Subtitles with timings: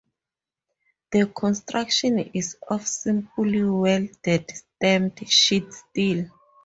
[1.11, 3.43] The construction is of simple
[3.81, 6.31] welded stamped sheet steel.